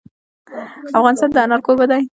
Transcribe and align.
افغانستان 0.99 1.29
د 1.31 1.37
انار 1.43 1.61
کوربه 1.65 1.85
دی. 1.91 2.01